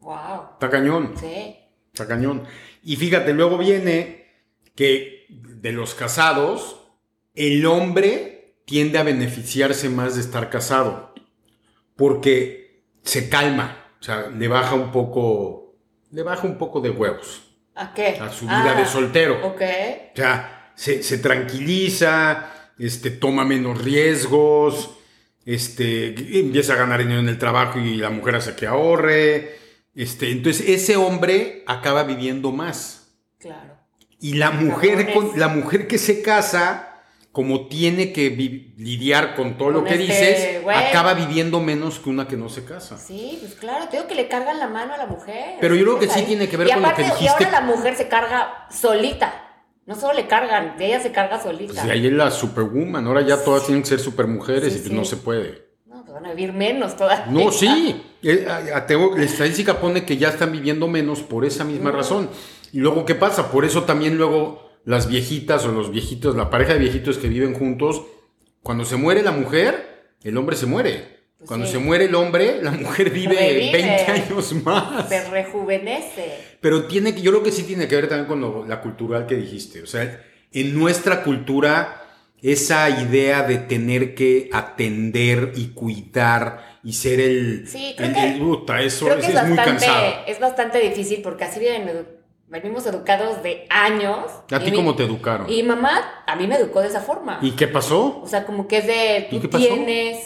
Wow. 0.00 0.50
Está 0.54 0.70
cañón, 0.70 1.14
Sí. 1.18 1.56
está 1.92 2.06
cañón. 2.06 2.44
Y 2.84 2.96
fíjate, 2.96 3.32
luego 3.32 3.58
viene 3.58 4.25
que 4.76 5.26
de 5.28 5.72
los 5.72 5.94
casados, 5.94 6.80
el 7.34 7.66
hombre 7.66 8.60
tiende 8.64 8.98
a 8.98 9.02
beneficiarse 9.02 9.88
más 9.88 10.14
de 10.14 10.20
estar 10.20 10.50
casado 10.50 11.14
porque 11.96 12.84
se 13.02 13.28
calma, 13.28 13.84
o 14.00 14.04
sea, 14.04 14.28
le 14.28 14.48
baja 14.48 14.74
un 14.74 14.92
poco, 14.92 15.74
le 16.10 16.22
baja 16.22 16.46
un 16.46 16.58
poco 16.58 16.80
de 16.80 16.90
huevos 16.90 17.42
¿A 17.74 17.94
qué? 17.94 18.18
a 18.20 18.30
su 18.30 18.46
vida 18.46 18.74
de 18.74 18.86
soltero. 18.86 19.46
Ok. 19.46 19.62
O 20.12 20.16
sea, 20.16 20.72
se, 20.74 21.02
se 21.02 21.18
tranquiliza, 21.18 22.70
este, 22.78 23.10
toma 23.10 23.44
menos 23.44 23.82
riesgos, 23.82 24.90
este, 25.44 26.08
empieza 26.38 26.74
a 26.74 26.76
ganar 26.76 27.00
dinero 27.00 27.20
en 27.20 27.28
el 27.28 27.38
trabajo 27.38 27.78
y 27.78 27.96
la 27.96 28.10
mujer 28.10 28.36
hace 28.36 28.54
que 28.54 28.66
ahorre. 28.66 29.56
Este, 29.94 30.30
entonces, 30.30 30.68
ese 30.68 30.96
hombre 30.96 31.64
acaba 31.66 32.04
viviendo 32.04 32.52
más. 32.52 33.14
Claro. 33.38 33.75
Y 34.26 34.34
la 34.34 34.50
mujer, 34.50 35.12
con, 35.14 35.38
la 35.38 35.48
mujer 35.48 35.86
que 35.86 35.98
se 35.98 36.22
casa, 36.22 37.00
como 37.32 37.66
tiene 37.68 38.12
que 38.12 38.30
lidiar 38.76 39.34
con 39.36 39.56
todo 39.58 39.70
lo 39.70 39.78
Con 39.80 39.88
que 39.88 39.94
este 39.94 40.04
dices, 40.06 40.62
güey. 40.62 40.76
acaba 40.76 41.14
viviendo 41.14 41.60
menos 41.60 41.98
que 42.00 42.10
una 42.10 42.26
que 42.26 42.36
no 42.36 42.48
se 42.48 42.64
casa. 42.64 42.96
Sí, 42.98 43.38
pues 43.40 43.54
claro, 43.54 43.86
te 43.88 43.96
digo 43.98 44.08
que 44.08 44.14
le 44.14 44.26
cargan 44.26 44.58
la 44.58 44.68
mano 44.68 44.94
a 44.94 44.96
la 44.96 45.06
mujer. 45.06 45.56
Pero 45.60 45.74
yo 45.74 45.84
creo 45.84 45.98
que 45.98 46.08
sí 46.08 46.20
Ahí. 46.20 46.24
tiene 46.26 46.48
que 46.48 46.56
ver 46.56 46.68
Y 46.68 46.72
con 46.72 46.82
lo 46.82 46.88
que 46.88 46.92
aparte, 47.02 47.14
dijiste. 47.20 47.42
Y 47.42 47.46
ahora 47.46 47.60
la 47.60 47.66
mujer 47.66 47.94
se 47.96 48.08
carga 48.08 48.66
solita. 48.70 49.42
No 49.84 49.94
solo 49.94 50.14
le 50.14 50.26
cargan, 50.26 50.74
ella 50.80 50.98
se 51.00 51.12
carga 51.12 51.40
solita. 51.40 51.74
Pues 51.74 51.84
de 51.84 51.92
ahí 51.92 52.06
es 52.06 52.12
la 52.12 52.30
superwoman, 52.32 53.06
ahora 53.06 53.20
ya 53.20 53.44
todas 53.44 53.64
tienen 53.66 53.82
que 53.82 53.90
ser 53.90 54.00
supermujeres 54.00 54.72
Sí, 54.72 54.78
y 54.78 54.82
pues 54.82 54.88
sí. 54.90 54.94
no 54.96 55.04
se 55.04 55.16
puede. 55.18 55.66
No, 55.86 56.02
pues 56.02 56.14
van 56.14 56.26
a 56.26 56.30
vivir 56.30 56.52
menos 56.52 56.96
todavía. 56.96 57.26
No, 57.26 57.52
sí. 57.52 58.02
Eh, 58.22 58.44
la 58.44 59.22
estadística 59.22 59.78
pone 59.78 60.04
que 60.04 60.16
ya 60.16 60.30
están 60.30 60.50
viviendo 60.50 60.88
menos 60.88 61.20
por 61.20 61.44
esa 61.44 61.62
misma 61.62 61.92
razón. 61.92 62.28
Y 62.72 62.78
luego, 62.80 63.04
¿qué 63.04 63.14
pasa? 63.14 63.50
Por 63.50 63.64
eso 63.64 63.84
también 63.84 64.16
luego 64.18 64.70
las 64.84 65.08
viejitas 65.08 65.64
o 65.66 65.72
los 65.72 65.90
viejitos, 65.90 66.36
la 66.36 66.50
pareja 66.50 66.72
de 66.74 66.78
viejitos 66.80 67.18
que 67.18 67.28
viven 67.28 67.54
juntos, 67.54 68.02
cuando 68.62 68.84
se 68.84 68.96
muere 68.96 69.22
la 69.22 69.32
mujer, 69.32 70.14
el 70.22 70.36
hombre 70.36 70.56
se 70.56 70.66
muere. 70.66 71.16
Pues 71.38 71.48
Cuando 71.48 71.66
sí. 71.66 71.72
se 71.72 71.78
muere 71.78 72.06
el 72.06 72.14
hombre, 72.14 72.62
la 72.62 72.70
mujer 72.70 73.10
vive 73.10 73.34
Revive. 73.36 73.72
20 73.72 74.12
años 74.12 74.52
más. 74.64 75.08
Se 75.08 75.28
rejuvenece. 75.30 76.38
Pero 76.60 76.84
tiene 76.86 77.14
que, 77.14 77.20
yo 77.20 77.30
creo 77.30 77.42
que 77.42 77.52
sí 77.52 77.64
tiene 77.64 77.86
que 77.88 77.96
ver 77.96 78.08
también 78.08 78.26
con 78.26 78.40
lo- 78.40 78.66
la 78.66 78.80
cultural 78.80 79.26
que 79.26 79.34
dijiste. 79.36 79.82
O 79.82 79.86
sea, 79.86 80.22
en 80.52 80.74
nuestra 80.78 81.22
cultura, 81.22 82.02
esa 82.42 82.88
idea 82.88 83.42
de 83.42 83.58
tener 83.58 84.14
que 84.14 84.48
atender 84.52 85.52
y 85.56 85.68
cuidar 85.68 86.78
y 86.82 86.92
ser 86.94 87.20
el. 87.20 87.66
Sí, 87.68 87.94
creo 87.96 88.08
el- 88.08 88.14
que- 88.14 88.28
el- 88.34 88.38
puta, 88.38 88.80
eso 88.80 89.04
Creo 89.06 89.18
es, 89.18 89.26
que 89.26 89.32
es 89.32 89.38
es 89.38 89.48
muy 89.48 89.56
cansado. 89.58 90.14
es 90.26 90.40
bastante 90.40 90.78
difícil 90.78 91.20
porque 91.22 91.44
así 91.44 91.60
vienen 91.60 91.88
edu- 91.88 92.06
venimos 92.48 92.86
educados 92.86 93.42
de 93.42 93.66
años. 93.70 94.24
¿A 94.50 94.58
ti 94.60 94.70
mi- 94.70 94.76
cómo 94.76 94.94
te 94.94 95.04
educaron? 95.04 95.50
Y 95.50 95.62
mamá 95.62 96.24
a 96.26 96.36
mí 96.36 96.46
me 96.46 96.56
educó 96.56 96.80
de 96.80 96.88
esa 96.88 97.00
forma. 97.00 97.38
¿Y 97.42 97.52
qué 97.52 97.68
pasó? 97.68 98.20
O 98.22 98.26
sea, 98.28 98.44
como 98.44 98.66
que 98.68 98.78
es 98.78 98.86
de, 98.86 99.28
¿Y 99.30 99.38
tú 99.40 99.48
tienes... 99.48 100.18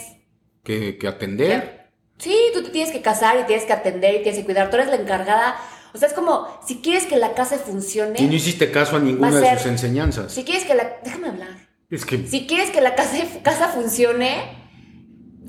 ¿Que, 0.63 0.97
que 0.97 1.07
atender? 1.07 1.89
Sí, 2.19 2.35
tú 2.53 2.63
te 2.63 2.69
tienes 2.69 2.91
que 2.91 3.01
casar 3.01 3.39
y 3.39 3.43
tienes 3.45 3.65
que 3.65 3.73
atender 3.73 4.13
y 4.15 4.23
tienes 4.23 4.39
que 4.39 4.45
cuidar. 4.45 4.69
Tú 4.69 4.75
eres 4.77 4.89
la 4.89 4.95
encargada. 4.97 5.55
O 5.93 5.97
sea, 5.97 6.07
es 6.07 6.13
como, 6.13 6.47
si 6.65 6.77
quieres 6.81 7.05
que 7.05 7.17
la 7.17 7.33
casa 7.33 7.57
funcione, 7.57 8.21
Y 8.21 8.27
no 8.27 8.33
hiciste 8.33 8.71
caso 8.71 8.95
a 8.95 8.99
ninguna 8.99 9.39
de 9.39 9.57
sus 9.57 9.65
enseñanzas. 9.65 10.31
si 10.31 10.43
quieres 10.43 10.63
que 10.65 10.75
la... 10.75 10.99
Déjame 11.03 11.29
hablar. 11.29 11.49
Es 11.89 12.05
que. 12.05 12.25
Si 12.27 12.45
quieres 12.47 12.69
que 12.69 12.79
la 12.79 12.95
casa, 12.95 13.17
casa 13.43 13.67
funcione, 13.69 14.43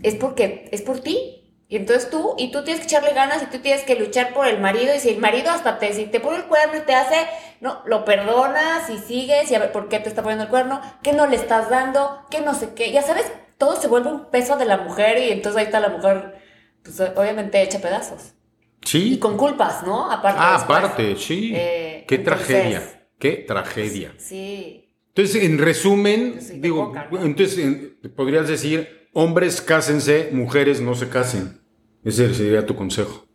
es 0.03 0.15
porque 0.17 0.69
es 0.73 0.83
por 0.83 1.01
ti. 1.01 1.42
Y 1.73 1.77
entonces 1.77 2.11
tú, 2.11 2.35
y 2.37 2.51
tú 2.53 2.63
tienes 2.65 2.81
que 2.81 2.87
echarle 2.87 3.15
ganas 3.15 3.43
y 3.43 3.47
tú 3.47 3.59
tienes 3.61 3.83
que 3.85 3.95
luchar 3.95 4.35
por 4.35 4.47
el 4.47 4.61
marido. 4.61 4.95
Y 4.95 5.01
si 5.01 5.09
el 5.09 5.17
marido 5.19 5.49
hasta 5.51 5.79
te, 5.79 5.95
si 5.95 6.05
te 6.05 6.21
pone 6.21 6.37
el 6.37 6.45
cuerno 6.45 6.77
y 6.77 6.81
te 6.81 6.95
hace, 6.95 7.17
no, 7.63 7.81
lo 7.87 8.05
perdonas 8.05 8.91
y 8.91 8.99
sigues 8.99 9.51
y 9.51 9.55
a 9.55 9.59
ver 9.59 9.73
por 9.73 9.89
qué 9.89 9.99
te 9.99 10.11
está 10.11 10.21
poniendo 10.21 10.45
el 10.45 10.51
cuerno, 10.51 10.83
qué 11.03 11.15
no 11.15 11.27
le 11.27 11.37
estás 11.37 11.71
dando, 11.71 12.27
qué 12.31 12.43
no 12.43 12.53
sé 12.53 12.75
qué. 12.77 12.93
Ya 12.93 13.01
sabes, 13.01 13.25
todo 13.57 13.81
se 13.81 13.89
vuelve 13.89 14.11
un 14.13 14.27
peso 14.31 14.57
de 14.59 14.67
la 14.67 14.77
mujer 14.77 15.17
y 15.17 15.31
entonces 15.31 15.61
ahí 15.61 15.65
está 15.65 15.81
la 15.81 15.89
mujer, 15.89 16.35
pues 16.83 17.01
obviamente 17.01 17.63
hecha 17.63 17.79
pedazos. 17.79 18.35
Y 18.83 18.87
Sí. 18.89 19.19
con 19.19 19.39
culpas, 19.39 19.83
¿no? 19.87 20.11
Aparte. 20.13 20.41
Ah, 20.43 20.57
después. 20.59 20.79
aparte, 20.79 21.17
sí. 21.17 21.55
Eh, 21.57 22.05
Qué 22.07 22.17
entonces- 22.17 22.47
tragedia. 22.49 22.83
Qué 23.19 23.33
tragedia. 23.49 24.13
Sí. 24.19 24.95
Entonces, 25.09 25.43
en 25.43 25.57
resumen, 25.57 26.39
digo, 26.61 26.93
entonces 27.23 27.57
en- 27.59 27.99
podrías 28.15 28.47
decir, 28.47 29.09
hombres 29.15 29.63
cásense, 29.63 30.29
mujeres 30.33 30.83
no 30.83 30.95
se 30.95 31.09
casen. 31.09 31.62
Ese 32.05 32.35
sería 32.35 32.67
tu 32.67 32.75
consejo. 32.75 33.27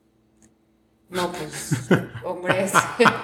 No, 1.10 1.32
pues, 1.32 1.88
hombres. 2.26 2.74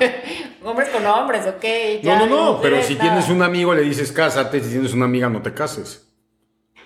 hombres 0.64 0.90
con 0.90 1.06
hombres, 1.06 1.46
ok. 1.48 2.02
ya, 2.02 2.20
no, 2.20 2.28
no, 2.28 2.54
no, 2.54 2.62
pero 2.62 2.82
si 2.82 2.96
nada. 2.96 3.10
tienes 3.10 3.30
un 3.30 3.42
amigo 3.42 3.74
le 3.76 3.82
dices 3.82 4.12
cásate, 4.14 4.62
si 4.62 4.70
tienes 4.72 4.94
una 4.94 5.06
amiga 5.06 5.28
no 5.30 5.42
te 5.42 5.54
cases. 5.54 6.10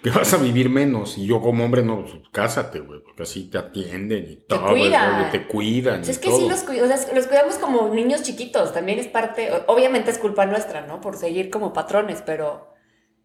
Que 0.02 0.10
vas 0.12 0.32
a 0.34 0.38
vivir 0.38 0.70
menos. 0.70 1.18
Y 1.18 1.26
yo 1.28 1.42
como 1.42 1.66
hombre 1.66 1.84
no, 1.84 2.02
pues, 2.04 2.14
cásate, 2.32 2.80
güey, 2.80 3.02
porque 3.04 3.24
así 3.24 3.50
te 3.50 3.58
atienden 3.58 4.26
y 4.30 4.36
todo, 4.48 4.70
cuidan. 4.70 5.32
te 5.32 5.48
cuidan. 5.48 5.98
Pues 6.02 6.10
es 6.10 6.18
y 6.18 6.22
que 6.22 6.30
todo. 6.30 6.40
sí 6.40 6.48
los, 6.50 6.64
o 6.64 6.88
sea, 6.88 7.14
los 7.14 7.28
cuidamos 7.28 7.56
como 7.56 7.94
niños 7.94 8.24
chiquitos, 8.24 8.74
también 8.74 9.00
es 9.00 9.08
parte, 9.08 9.52
o- 9.52 9.72
obviamente 9.74 10.10
es 10.12 10.18
culpa 10.18 10.46
nuestra, 10.48 10.82
¿no? 10.86 11.02
Por 11.02 11.18
seguir 11.18 11.50
como 11.50 11.74
patrones, 11.74 12.24
pero 12.26 12.74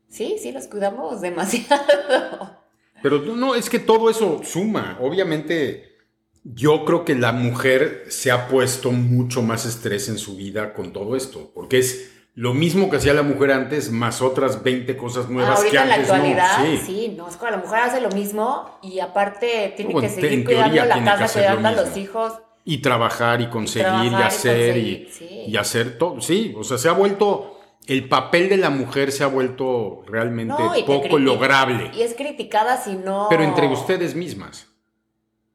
sí, 0.09 0.37
sí 0.43 0.51
los 0.53 0.67
cuidamos 0.67 1.21
demasiado. 1.23 2.62
Pero 3.03 3.19
no, 3.21 3.55
es 3.55 3.69
que 3.69 3.79
todo 3.79 4.11
eso 4.11 4.41
suma. 4.45 4.99
Obviamente, 5.01 5.97
yo 6.45 6.85
creo 6.85 7.05
que 7.05 7.15
la 7.15 7.33
mujer 7.33 8.05
se 8.09 8.31
ha 8.31 8.49
puesto 8.49 8.93
mucho 8.93 9.43
más 9.43 9.65
estrés 9.65 10.09
en 10.09 10.19
su 10.19 10.37
vida 10.37 10.75
con 10.75 10.93
todo 10.93 11.17
esto, 11.17 11.51
porque 11.55 11.79
es 11.79 12.13
lo 12.35 12.55
mismo 12.55 12.89
que 12.89 12.97
hacía 12.97 13.13
la 13.13 13.23
mujer 13.23 13.53
antes, 13.53 13.91
más 13.91 14.23
otras 14.23 14.63
20 14.63 14.97
cosas 14.97 15.29
nuevas 15.29 15.59
Ahorita 15.59 15.71
que 15.71 15.83
en 15.83 15.89
la 15.89 15.95
antes 15.97 16.11
actualidad, 16.11 16.59
no. 16.65 16.87
sí. 16.87 17.15
no, 17.17 17.29
es 17.29 17.37
como 17.37 17.51
la 17.51 17.59
mujer 17.59 17.79
hace 17.81 18.01
lo 18.01 18.09
mismo 18.11 18.79
y 18.83 19.01
aparte 19.01 19.75
tiene 19.77 19.93
Bueno, 19.93 20.09
que 20.09 20.15
seguir 20.15 20.45
cuidando 20.45 20.85
la 20.85 21.05
casa, 21.05 21.33
cuidando 21.33 21.69
a 21.69 21.73
los 21.73 21.97
hijos. 21.97 22.33
Y 22.65 22.79
trabajar 22.79 23.41
y 23.41 23.49
conseguir 23.49 23.87
y, 23.87 24.09
trabajar 24.09 24.21
y 24.21 24.25
hacer 24.25 24.75
conseguir, 24.75 25.09
y, 25.09 25.13
sí. 25.13 25.45
y 25.49 25.57
hacer 25.57 25.99
todo. 25.99 26.21
Sí, 26.21 26.55
o 26.57 26.65
sea, 26.65 26.79
se 26.79 26.89
ha 26.89 26.93
vuelto, 26.93 27.52
el 27.87 28.09
papel 28.09 28.49
de 28.49 28.57
la 28.57 28.71
mujer 28.71 29.11
se 29.13 29.25
ha 29.25 29.27
vuelto 29.27 30.03
realmente 30.07 30.55
No, 30.63 30.73
poco 30.87 31.19
lograble. 31.19 31.91
Y 31.95 32.03
es 32.03 32.15
criticada 32.15 32.77
si 32.77 32.95
no. 32.95 33.27
Pero 33.29 33.43
entre 33.43 33.67
ustedes 33.69 34.15
mismas. 34.15 34.69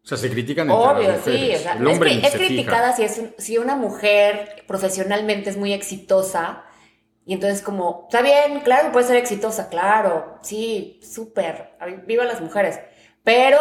O 0.04 0.08
sea, 0.08 0.18
se 0.18 0.30
critican 0.30 0.70
entre 0.70 0.84
Obvio, 0.88 1.08
las 1.10 1.22
sí. 1.24 1.32
mujeres. 1.32 1.60
O 1.60 1.64
sea, 1.64 1.74
el 1.74 1.88
hombre 1.88 2.12
es, 2.14 2.20
que- 2.20 2.26
es 2.28 2.32
se 2.32 2.38
fija. 2.38 2.48
criticada 2.50 2.96
si, 2.96 3.04
es 3.04 3.22
si 3.38 3.58
una 3.58 3.76
mujer 3.76 4.64
profesionalmente 4.68 5.50
es 5.50 5.58
muy 5.58 5.74
exitosa. 5.74 6.64
Y 7.26 7.34
entonces 7.34 7.62
como, 7.62 8.06
está 8.10 8.22
bien, 8.22 8.62
claro 8.62 8.92
puede 8.94 9.06
ser 9.06 9.18
exitosa, 9.18 9.68
claro, 9.68 10.38
sí, 10.42 11.02
súper, 11.04 11.76
viva 12.06 12.24
las 12.24 12.40
mujeres. 12.40 12.80
Pero, 13.22 13.60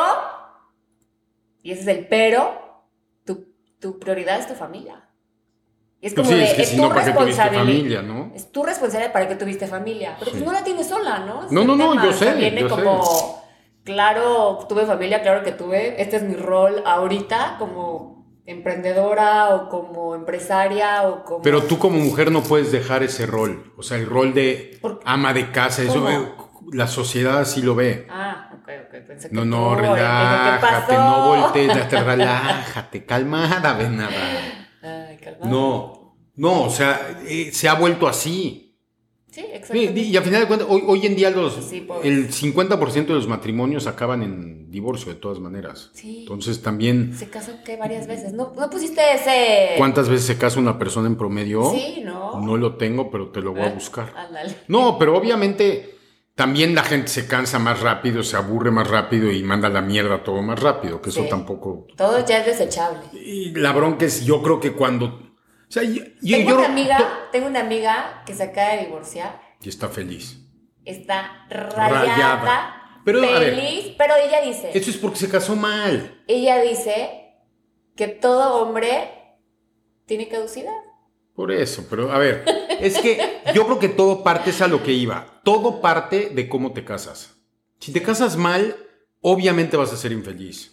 y 1.63 1.73
ese 1.73 1.81
es 1.83 1.89
el 1.89 2.07
pero, 2.07 2.85
tu, 3.25 3.53
tu 3.81 3.99
prioridad 3.99 4.39
es 4.39 4.47
tu 4.47 4.55
familia. 4.55 5.06
Es 6.03 6.13
Pues 6.13 6.27
como 6.27 6.29
sí, 6.29 6.35
de, 6.35 6.45
es 6.45 6.55
que 6.55 6.63
es 6.63 6.69
si 6.69 6.77
tu 6.77 6.83
no, 6.83 6.89
¿para 6.91 7.05
qué 7.05 7.13
tuviste 7.13 7.43
responsabilidad. 7.43 7.65
familia, 7.65 8.03
no? 8.03 8.33
Es 8.35 8.53
tu 8.53 8.63
responsabilidad 8.63 9.13
para 9.13 9.29
que 9.29 9.35
tuviste 9.37 9.67
familia. 9.67 10.15
Pero 10.19 10.31
Sí. 10.31 10.37
pues 10.39 10.45
no 10.45 10.53
la 10.53 10.63
tienes 10.63 10.87
sola, 10.89 11.19
¿no? 11.21 11.47
Es 11.47 11.53
No, 11.53 11.65
no, 11.65 11.75
no, 11.75 12.03
yo 12.05 12.13
sé, 12.13 12.35
Viene 12.35 12.61
yo 12.61 12.69
sé. 12.69 12.75
como, 12.75 13.43
claro, 13.85 14.59
tuve 14.69 14.85
familia, 14.87 15.23
claro 15.23 15.43
que 15.43 15.53
tuve. 15.53 16.01
Este 16.01 16.17
es 16.17 16.23
mi 16.23 16.35
rol 16.35 16.83
ahorita 16.85 17.57
como 17.59 18.17
emprendedora 18.45 19.55
o 19.55 19.69
como 19.69 20.15
empresaria 20.15 21.03
o 21.09 21.25
como... 21.25 21.43
Pero 21.43 21.63
tú 21.65 21.79
como 21.79 21.99
mujer 21.99 22.31
no 22.31 22.43
puedes 22.43 22.71
dejar 22.73 23.03
ese 23.03 23.27
rol. 23.27 23.73
O 23.77 23.83
sea, 23.83 23.97
el 23.97 24.07
rol 24.07 24.35
de 24.35 24.79
ama 25.05 25.33
de 25.33 25.51
casa. 25.51 25.83
Eso, 25.83 25.95
¿Cómo? 25.95 26.11
eh, 26.11 26.29
la 26.73 26.87
sociedad 26.87 27.39
así 27.41 27.63
lo 27.63 27.75
ve. 27.75 28.07
Ah, 28.11 28.51
ok, 28.53 28.69
ok. 28.87 29.07
Pensé 29.07 29.29
que 29.31 29.35
No, 29.35 29.45
no, 29.45 29.77
¿qué 29.77 29.83
relájate, 29.83 30.95
no 30.95 31.27
voltees, 31.29 31.89
te 31.89 32.01
relájate, 32.05 33.05
calmada, 33.05 33.73
ven 33.73 33.97
nada. 33.97 34.46
No, 35.45 36.17
no, 36.37 36.65
o 36.65 36.71
sea, 36.71 37.21
eh, 37.27 37.51
se 37.53 37.69
ha 37.69 37.75
vuelto 37.75 38.07
así. 38.09 38.63
Sí, 39.31 39.43
exactamente. 39.53 40.01
y 40.01 40.17
al 40.17 40.23
final 40.25 40.41
de 40.41 40.47
cuentas, 40.47 40.69
hoy, 40.71 40.83
hoy 40.87 41.05
en 41.07 41.15
día 41.15 41.29
los, 41.31 41.55
Sí, 41.57 41.87
el 42.05 42.31
50% 42.31 43.07
de 43.07 43.15
los 43.15 43.29
matrimonios 43.29 43.87
acaban 43.87 44.23
en 44.23 44.71
divorcio 44.71 45.13
de 45.13 45.19
todas 45.21 45.41
maneras. 45.41 45.91
Sí. 45.93 46.21
Entonces 46.21 46.63
también, 46.63 47.15
Se 47.15 47.29
casó 47.29 47.53
que 47.63 47.77
varias 47.77 48.07
veces. 48.07 48.33
¿No, 48.33 48.55
no 48.57 48.71
pusiste 48.71 49.03
ese...? 49.15 49.75
¿cuántas 49.77 50.09
veces 50.09 50.27
se 50.27 50.39
casa 50.39 50.59
una 50.59 50.79
persona 50.79 51.07
en 51.09 51.17
promedio? 51.17 51.71
Sí, 51.71 52.01
¿no? 52.03 52.41
No 52.41 52.57
lo 52.57 52.77
tengo, 52.77 53.11
pero 53.11 53.29
te 53.31 53.43
lo 53.43 53.53
voy 53.53 53.61
a 53.63 53.67
Ah, 53.67 53.75
buscar. 53.75 54.11
Ándale. 54.17 54.57
No, 54.69 54.97
pero 54.99 55.15
obviamente 55.19 55.97
también 56.35 56.75
la 56.75 56.83
gente 56.83 57.09
se 57.09 57.27
cansa 57.27 57.59
más 57.59 57.81
rápido, 57.81 58.23
se 58.23 58.37
aburre 58.39 58.71
más 58.71 58.89
rápido 58.89 59.31
y 59.31 59.43
manda 59.43 59.69
la 59.69 59.83
mierda 59.83 60.23
todo 60.23 60.41
más 60.41 60.61
rápido, 60.61 61.03
que 61.03 61.11
eso 61.11 61.25
tampoco. 61.25 61.87
Todo 61.95 62.25
ya 62.25 62.39
es 62.41 62.47
desechable. 62.47 63.01
Y 63.13 63.51
la 63.51 63.73
bronca 63.73 64.07
es, 64.07 64.25
yo 64.25 64.41
creo 64.43 64.61
que 64.61 64.73
cuando. 64.73 65.26
O 65.69 65.73
sea, 65.73 65.83
yo, 65.83 66.03
yo- 66.23 66.37
Tengo 66.37 66.51
yo- 66.51 66.59
una 66.59 66.67
amiga, 66.69 66.99
tengo 67.33 67.47
una 67.49 67.61
amiga 67.61 68.23
que 68.27 68.35
se 68.35 68.45
acaba 68.45 68.73
de 68.75 68.85
divorciar, 68.87 69.41
Y 69.63 69.69
está 69.69 69.89
feliz. 69.89 70.39
está 70.85 71.47
rayada, 71.49 71.89
Rayada. 71.89 72.73
Pero, 73.05 73.19
a 73.23 73.39
ver. 73.39 73.55
feliz, 73.55 73.95
pero 73.99 74.15
ella 74.17 74.41
dice, 74.43 74.71
Eso 74.75 74.91
es 74.91 74.97
porque 74.97 75.19
se 75.19 75.29
casó 75.29 75.55
mal. 75.57 76.23
ella 76.27 76.61
dice 76.61 77.35
que 77.97 78.09
todo 78.09 78.63
hombre 78.63 79.11
tiene 80.07 80.29
caducidad. 80.29 80.73
Por 81.35 81.53
eso, 81.53 81.87
pero 81.91 82.11
a 82.13 82.19
ver, 82.19 82.45
es 82.81 82.99
que 82.99 83.43
yo 83.55 83.65
creo 83.67 83.79
que 83.79 83.89
todo 83.91 84.23
parte 84.25 84.51
es 84.51 84.61
a 84.63 84.69
lo 84.69 84.83
que 84.83 84.93
iba. 84.93 85.41
Todo 85.45 85.81
parte 85.81 86.31
de 86.31 86.49
cómo 86.49 86.73
te 86.73 86.85
casas. 86.85 87.35
Si 87.79 87.93
te 87.93 88.03
casas 88.03 88.37
mal, 88.37 88.75
obviamente 89.21 89.77
vas 89.77 89.93
a 89.93 89.97
ser 89.97 90.13
infeliz. 90.13 90.73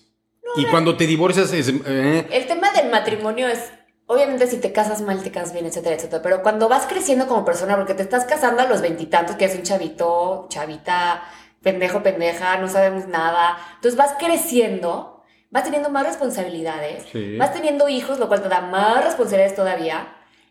y 0.55 0.65
cuando 0.65 0.95
te 0.95 1.05
divorcias 1.07 1.51
es... 1.53 1.67
eh, 1.69 2.27
El 2.31 2.45
tema 2.47 2.71
del 2.71 2.89
matrimonio 2.91 3.47
es, 3.47 3.71
obviamente 4.07 4.48
si 4.48 4.57
te 4.57 4.72
casas 4.72 5.01
mal, 5.01 5.22
te 5.24 5.31
casas 5.31 5.53
bien, 5.53 5.65
etcétera, 5.65 5.95
etcétera, 5.95 6.22
pero 6.22 6.41
cuando 6.43 6.69
vas 6.69 6.86
creciendo 6.88 7.27
como 7.27 7.45
persona, 7.45 7.75
porque 7.75 7.93
te 7.93 8.03
estás 8.03 8.25
casando 8.25 8.62
a 8.62 8.65
los 8.67 8.81
veintitantos, 8.81 9.36
que 9.36 9.45
es 9.45 9.55
un 9.55 9.63
chavito, 9.63 10.48
chavita, 10.50 11.24
pendejo, 11.62 12.03
pendeja, 12.03 12.57
no 12.57 12.67
sabemos 12.67 13.07
nada, 13.07 13.57
entonces 13.75 13.98
vas 13.98 14.15
creciendo, 14.19 15.24
vas 15.50 15.63
teniendo 15.63 15.89
más 15.89 16.05
responsabilidades, 16.05 17.05
Sí. 17.12 17.38
vas 17.38 17.53
teniendo 17.53 17.88
hijos, 17.89 18.19
lo 18.19 18.27
cual 18.27 18.41
te 18.41 18.50
da 18.50 18.62
más 18.62 19.03
responsabilidades 19.03 19.55
todavía, 19.55 20.07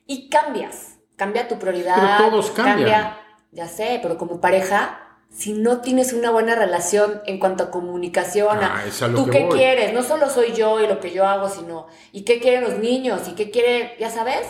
y 0.07 0.29
cambias, 0.31 0.97
cambia 1.17 1.49
tu 1.49 1.59
prioridad. 1.59 1.97
Pero 2.19 2.31
todos 2.31 2.51
cambian. 2.53 2.77
Cambia, 2.79 3.19
ya 3.53 3.69
sé, 3.69 3.99
pero 4.03 4.17
como 4.19 4.41
pareja... 4.41 4.99
Si 5.35 5.55
no 5.55 5.81
tienes 5.81 6.13
una 6.13 6.31
buena 6.31 6.55
relación 6.55 7.23
en 7.27 7.39
cuanto 7.39 7.65
a 7.65 7.71
comunicación, 7.71 8.59
a 8.63 8.77
Ah, 8.77 8.85
a 8.87 9.09
¿Tú 9.15 9.27
qué 9.31 9.45
voy. 9.45 9.59
quieres? 9.59 9.93
No 9.95 10.03
solo 10.03 10.29
soy 10.29 10.53
yo 10.53 10.81
y 10.83 10.87
lo 10.87 11.01
que 11.01 11.11
yo 11.11 11.27
hago, 11.27 11.49
sino 11.49 11.87
¿y 12.13 12.23
qué 12.23 12.39
quieren 12.39 12.63
los 12.65 12.79
niños? 12.79 13.23
¿Y 13.29 13.33
qué 13.33 13.51
quiere, 13.51 13.97
ya 13.99 14.11
sabes? 14.11 14.47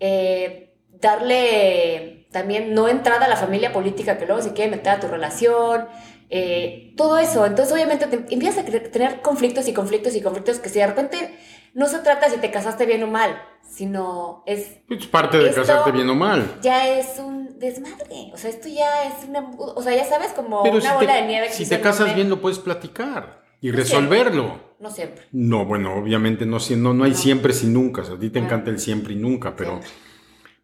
Eh, 0.00 0.74
darle 1.00 2.26
también 2.30 2.74
no 2.74 2.88
entrada 2.88 3.24
a 3.26 3.28
la 3.28 3.36
familia 3.36 3.72
política 3.72 4.18
que 4.18 4.26
luego 4.26 4.42
se 4.42 4.52
quiere 4.52 4.70
meter 4.70 4.92
a 4.92 5.00
tu 5.00 5.08
relación. 5.08 5.88
eh, 6.30 6.92
todo 6.98 7.16
eso. 7.18 7.46
Entonces, 7.46 7.72
obviamente, 7.72 8.06
te 8.06 8.16
empiezas 8.34 8.58
a 8.58 8.64
tener 8.90 9.22
conflictos 9.22 9.66
y 9.66 9.72
conflictos 9.72 10.14
y 10.14 10.20
conflictos 10.20 10.58
que 10.58 10.68
si 10.68 10.78
de 10.78 10.86
repente 10.86 11.38
no 11.74 11.86
se 11.86 11.98
trata 12.00 12.28
si 12.30 12.38
te 12.38 12.50
casaste 12.50 12.86
bien 12.86 13.02
o 13.02 13.06
mal, 13.06 13.40
sino 13.68 14.42
es 14.46 14.78
es 14.88 15.06
parte 15.06 15.38
de 15.38 15.52
casarte 15.52 15.92
bien 15.92 16.08
o 16.10 16.14
mal. 16.14 16.58
ya 16.62 16.88
es 16.88 17.18
un 17.18 17.58
desmadre. 17.58 18.30
O 18.32 18.36
sea, 18.36 18.50
esto 18.50 18.68
ya 18.68 19.04
es 19.04 19.28
una. 19.28 19.50
O 19.58 19.82
sea, 19.82 19.94
ya 19.94 20.04
sabes, 20.04 20.32
como 20.32 20.62
Pero 20.62 20.76
una 20.78 20.90
si 20.90 20.94
bola 20.96 21.12
te, 21.14 21.20
de 21.22 21.26
nieve 21.26 21.46
que 21.48 21.52
si 21.54 21.68
te 21.68 21.80
casas 21.80 22.14
bien 22.14 22.30
lo 22.30 22.40
puedes 22.40 22.58
platicar 22.58 23.42
y 23.60 23.70
No 23.70 23.76
resolverlo. 23.76 24.68
No 24.78 24.90
siempre. 24.90 25.26
No, 25.32 25.64
bueno, 25.64 25.94
obviamente 25.94 26.46
no, 26.46 26.60
si- 26.60 26.76
no, 26.76 26.94
no 26.94 27.02
hay 27.04 27.10
No. 27.10 27.16
siempre 27.16 27.52
sin 27.52 27.72
nunca. 27.74 28.02
O 28.02 28.04
sea, 28.04 28.14
a 28.14 28.18
ti 28.18 28.30
te 28.30 28.38
encanta 28.38 28.70
el 28.70 28.78
siempre 28.78 29.12
y 29.14 29.16
nunca, 29.16 29.56
pero, 29.56 29.70
Siempre. 29.70 29.90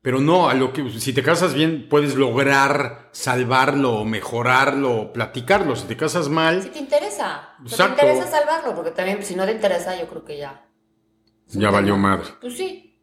pero 0.02 0.20
no, 0.20 0.48
a 0.48 0.54
lo 0.54 0.72
que 0.72 0.88
si 1.00 1.12
te 1.12 1.22
casas 1.24 1.52
bien 1.54 1.88
puedes 1.90 2.14
lograr 2.14 3.08
salvarlo, 3.10 3.94
o 3.98 4.04
mejorarlo, 4.04 5.00
o 5.00 5.12
platicarlo. 5.12 5.74
Si 5.74 5.86
te 5.88 5.96
casas 5.96 6.28
mal, 6.28 6.62
Si 6.62 6.68
te 6.68 6.78
interesa. 6.78 7.54
Exacto. 7.64 7.96
te 7.96 8.06
interesa 8.06 8.30
salvarlo, 8.30 8.74
porque 8.76 8.92
también 8.92 9.20
si 9.24 9.34
no 9.34 9.44
te 9.46 9.52
interesa, 9.52 9.98
yo 9.98 10.06
creo 10.06 10.24
que 10.24 10.38
ya. 10.38 10.63
Ya 11.48 11.70
valió 11.70 11.96
madre. 11.96 12.28
Pues 12.40 12.56
sí. 12.56 12.98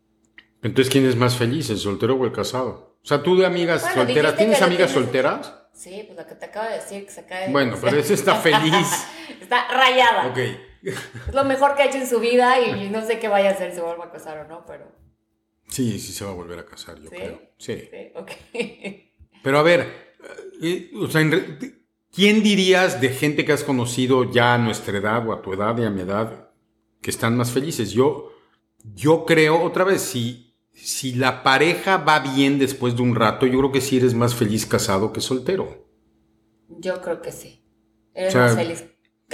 Entonces, 0.62 0.92
¿quién 0.92 1.06
es 1.06 1.16
más 1.16 1.36
feliz, 1.38 1.70
el 1.70 1.78
soltero 1.78 2.16
o 2.16 2.26
el 2.26 2.32
casado? 2.32 2.98
O 3.04 3.08
sea, 3.08 3.24
tú 3.24 3.36
de 3.38 3.46
amigas 3.46 3.82
Bueno, 3.82 3.96
solteras, 4.04 4.36
¿tienes 4.38 4.62
amigas 4.62 4.92
tienes- 4.92 5.06
solteras? 5.06 5.58
Sí, 5.74 6.04
pues 6.06 6.18
la 6.18 6.28
que 6.28 6.36
te 6.36 6.46
acabo 6.46 6.68
de 6.70 6.76
decir, 6.76 7.06
que 7.06 7.12
se 7.12 7.22
acaba 7.22 7.42
de. 7.42 7.52
Bueno, 7.52 7.76
pero 7.82 7.98
esa 7.98 8.14
está 8.14 8.36
feliz. 8.36 8.88
está 9.42 9.68
rayada. 9.70 10.28
Ok. 10.28 10.38
Es 10.84 11.34
lo 11.34 11.44
mejor 11.46 11.76
que 11.76 11.84
ha 11.84 11.86
hecho 11.86 11.98
en 11.98 12.08
su 12.08 12.20
vida 12.20 12.60
y 12.60 12.90
no 12.90 13.06
sé 13.06 13.20
qué 13.20 13.28
vaya 13.28 13.50
a 13.50 13.54
hacer, 13.54 13.74
si 13.74 13.80
vuelva 13.82 14.06
a 14.06 14.12
casar 14.12 14.38
o 14.40 14.48
no, 14.48 14.66
pero. 14.68 14.86
Sí, 15.70 15.98
sí 16.00 16.12
se 16.12 16.26
va 16.26 16.32
a 16.32 16.34
volver 16.36 16.60
a 16.60 16.66
casar, 16.66 16.98
yo 17.00 17.10
¿Sí? 17.10 17.16
creo. 17.16 17.42
Sí. 17.58 17.78
Sí, 17.90 18.12
ok. 18.16 18.32
Pero 19.44 19.58
a 19.60 19.64
ver, 19.64 20.14
eh, 20.62 20.92
o 21.02 21.08
sea, 21.08 21.22
¿quién 22.14 22.44
dirías 22.44 23.00
de 23.02 23.10
gente 23.10 23.46
que 23.46 23.54
has 23.54 23.64
conocido 23.64 24.30
ya 24.32 24.54
a 24.54 24.58
nuestra 24.58 24.98
edad 24.98 25.28
o 25.28 25.34
a 25.34 25.42
tu 25.42 25.54
edad 25.54 25.76
y 25.80 25.86
a 25.86 25.90
mi 25.90 26.02
edad 26.02 26.50
que 27.02 27.10
están 27.10 27.38
más 27.38 27.52
felices? 27.52 27.92
Yo, 27.92 28.31
yo 28.96 29.26
creo, 29.26 29.62
otra 29.64 29.84
vez, 29.84 30.02
si, 30.02 30.56
si 30.74 31.14
la 31.14 31.44
pareja 31.44 31.98
va 31.98 32.20
bien 32.20 32.60
después 32.60 32.96
de 32.96 33.02
un 33.04 33.16
rato, 33.16 33.46
yo 33.46 33.58
creo 33.60 33.72
que 33.72 33.82
sí 33.82 33.98
eres 33.98 34.14
más 34.14 34.36
feliz 34.36 34.66
casado 34.66 35.14
que 35.14 35.22
soltero. 35.22 35.88
Yo 36.68 37.02
creo 37.02 37.22
que 37.22 37.32
sí. 37.32 37.64
Eres 38.14 38.30
O 38.36 38.38
sea, 38.38 38.42
más 38.48 38.56
feliz. 38.56 38.86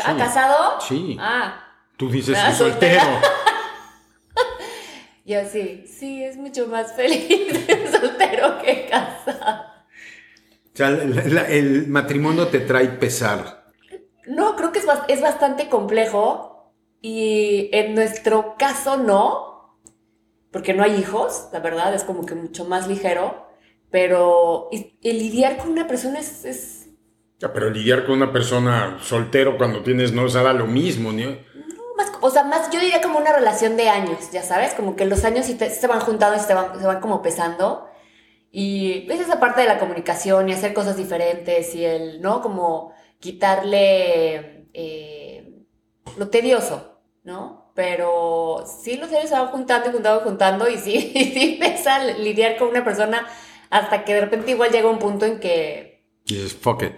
¿Ha 0.03 0.11
sí. 0.13 0.17
casado? 0.17 0.81
Sí. 0.81 1.17
Ah, 1.19 1.63
Tú 1.97 2.09
dices 2.09 2.37
Ah, 2.39 2.49
que 2.49 2.55
soltero. 2.55 2.99
soltera. 3.01 3.21
yo 5.25 5.39
sí. 5.51 5.85
Sí, 5.87 6.23
es 6.23 6.37
mucho 6.37 6.67
más 6.67 6.93
feliz 6.93 7.27
soltero 7.91 8.59
que 8.63 8.87
casado. 8.89 9.65
O 10.73 10.77
sea, 10.77 10.91
la- 10.91 11.23
la- 11.23 11.47
el 11.47 11.87
matrimonio 11.87 12.47
te 12.47 12.59
trae 12.59 12.87
pesar. 12.89 13.65
No, 14.27 14.55
creo 14.55 14.71
que 14.71 14.79
es, 14.79 14.85
es 15.07 15.21
bastante 15.21 15.69
complejo 15.69 16.56
y 17.01 17.69
en 17.73 17.95
nuestro 17.95 18.55
caso 18.57 18.97
no, 18.97 19.79
porque 20.51 20.73
no 20.73 20.83
hay 20.83 20.95
hijos, 20.95 21.49
la 21.53 21.59
verdad, 21.59 21.93
es 21.93 22.03
como 22.03 22.25
que 22.25 22.35
mucho 22.35 22.65
más 22.65 22.87
ligero, 22.87 23.45
pero 23.91 24.69
el 24.71 25.17
lidiar 25.17 25.57
con 25.57 25.69
una 25.69 25.87
persona 25.87 26.19
es... 26.19 26.45
es- 26.45 26.89
Ya, 27.39 27.53
pero 27.53 27.69
lidiar 27.69 28.05
con 28.05 28.15
una 28.15 28.31
persona 28.33 28.97
soltero 29.01 29.57
cuando 29.57 29.83
tienes 29.83 30.11
no 30.11 30.27
da 30.27 30.53
lo 30.53 30.65
mismo. 30.67 31.11
No, 31.11 31.25
más, 31.95 32.11
o 32.21 32.29
sea, 32.29 32.43
más 32.43 32.69
yo 32.71 32.79
diría 32.79 33.01
como 33.01 33.19
una 33.19 33.31
relación 33.33 33.77
de 33.77 33.89
años, 33.89 34.31
ya 34.31 34.41
sabes, 34.43 34.73
como 34.73 34.95
que 34.95 35.05
los 35.05 35.23
años 35.23 35.45
te- 35.57 35.69
se 35.69 35.87
van 35.87 35.99
juntando 35.99 36.35
y 36.37 36.39
se 36.39 36.53
van, 36.53 36.79
se 36.79 36.85
van 36.87 36.99
como 36.99 37.21
pesando. 37.21 37.87
Y 38.51 39.05
es 39.11 39.19
esa 39.19 39.39
parte 39.39 39.61
de 39.61 39.67
la 39.67 39.77
comunicación 39.79 40.49
y 40.49 40.53
hacer 40.53 40.73
cosas 40.73 40.97
diferentes 40.97 41.75
y 41.75 41.85
el, 41.85 42.21
¿no? 42.21 42.41
Como 42.41 42.93
quitarle 43.19 44.67
eh, 44.73 45.16
lo 46.17 46.29
tedioso, 46.29 46.99
¿no? 47.23 47.67
pero 47.77 48.63
sí 48.65 48.97
los 48.97 49.07
años 49.11 49.29
se 49.29 49.35
van 49.35 49.49
juntando 49.49 49.89
y 49.89 49.93
juntando 49.93 50.21
y 50.21 50.23
juntando 50.23 50.67
y 50.67 50.77
sí, 50.79 51.11
y 51.13 51.25
sí 51.25 51.53
empieza 51.53 51.97
a 51.97 52.03
lidiar 52.05 52.57
con 52.57 52.69
una 52.69 52.83
persona 52.83 53.27
hasta 53.69 54.03
que 54.03 54.15
de 54.15 54.21
repente 54.21 54.49
igual 54.49 54.71
llega 54.71 54.89
un 54.89 54.97
punto 54.97 55.25
en 55.25 55.39
que... 55.39 56.03
Y 56.25 56.33
dices, 56.33 56.55
fuck 56.55 56.81
it. 56.81 56.93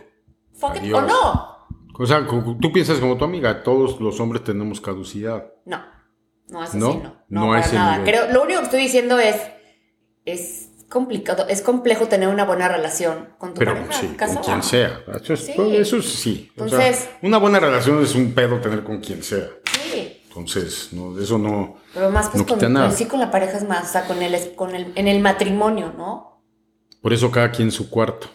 Fuck 0.53 0.77
it, 0.81 0.93
o 0.93 1.01
no. 1.01 1.67
O 1.99 2.05
sea, 2.05 2.25
tú 2.25 2.71
piensas 2.71 2.99
como 2.99 3.17
tu 3.17 3.25
amiga, 3.25 3.61
todos 3.61 3.99
los 3.99 4.21
hombres 4.21 4.41
tenemos 4.45 4.79
caducidad. 4.79 5.51
No, 5.65 5.83
no 6.47 6.63
es 6.63 6.69
así, 6.69 6.77
¿No? 6.77 6.93
no. 6.93 7.01
No 7.27 7.41
No, 7.41 7.43
a 7.43 7.47
para 7.57 7.65
ese 7.65 7.75
nada. 7.75 8.03
Creo, 8.05 8.31
lo 8.31 8.43
único 8.43 8.59
que 8.59 8.65
estoy 8.65 8.81
diciendo 8.81 9.19
es, 9.19 9.35
es 10.23 10.68
complicado, 10.89 11.45
es 11.47 11.61
complejo 11.61 12.07
tener 12.07 12.27
una 12.29 12.45
buena 12.45 12.67
relación 12.67 13.29
con 13.37 13.53
tu 13.53 13.59
Pero 13.59 13.73
pareja 13.75 13.93
sí, 13.93 14.07
con 14.17 14.35
quien 14.37 14.63
sea. 14.63 15.03
Eso, 15.21 15.33
es- 15.33 15.45
Sí. 15.45 15.53
eso 15.75 16.01
sí. 16.01 16.51
O 16.57 16.67
sea, 16.67 16.79
Entonces- 16.87 17.09
una 17.21 17.37
buena 17.37 17.59
relación 17.59 18.03
es 18.03 18.15
un 18.15 18.33
pedo 18.33 18.59
tener 18.59 18.83
con 18.83 18.99
quien 18.99 19.23
sea. 19.23 19.47
Sí, 19.91 20.21
Entonces, 20.27 20.89
no, 20.91 21.19
eso 21.19 21.37
no. 21.37 21.77
pero 21.93 22.09
más 22.09 22.29
pues 22.29 22.45
No 22.45 22.57
con, 22.57 22.73
nada. 22.73 22.87
pues 22.87 22.97
sí 22.97 23.05
con 23.05 23.19
la 23.19 23.31
pareja 23.31 23.57
es 23.57 23.63
más, 23.67 23.89
o 23.89 23.91
sea, 23.91 24.05
con 24.05 24.21
el, 24.21 24.55
con 24.55 24.75
el, 24.75 24.91
en 24.95 25.07
el 25.07 25.19
matrimonio, 25.21 25.93
¿no? 25.97 26.41
Por 27.01 27.13
eso 27.13 27.31
cada 27.31 27.51
quien 27.51 27.71
su 27.71 27.89
cuarto. 27.89 28.27